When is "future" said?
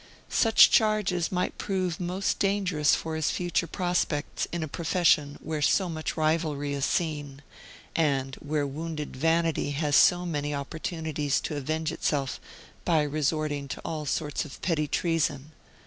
3.29-3.67